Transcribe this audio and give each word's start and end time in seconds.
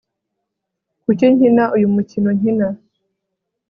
kuki 1.03 1.25
nkina 1.33 1.63
uyu 1.75 1.87
mukino 1.95 2.29
nkina 2.37 2.67